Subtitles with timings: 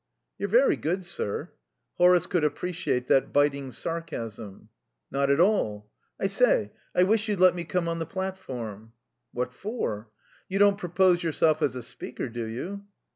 [0.39, 1.51] "You're very good, sir."
[1.97, 4.69] Horace could appreciate that biting sarcasm.
[5.11, 5.91] "Not at all.
[6.19, 8.93] I say, I wish you'd let me come on the platform."
[9.31, 10.09] "What for?
[10.49, 12.83] You don't propose yourself as a speaker, do you?"